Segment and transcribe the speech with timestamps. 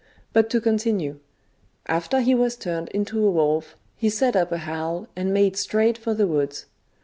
[0.33, 1.19] "But to continue:
[1.85, 5.95] after he was turned into a wolf, he set up a howl and made straight
[5.95, 6.65] for the woods.